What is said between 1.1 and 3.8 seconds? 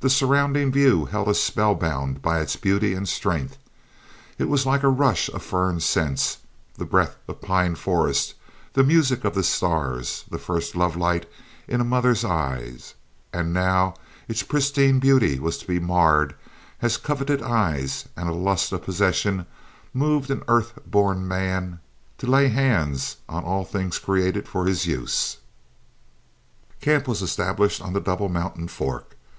us spellbound by its beauty and strength.